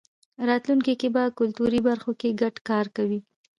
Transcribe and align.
راتلونکی 0.49 0.93
کې 1.01 1.09
به 1.15 1.23
کلتوري 1.39 1.79
برخو 1.87 2.11
کې 2.19 2.37
ګډ 2.41 2.55
کار 2.69 2.85
کوی. 2.95 3.19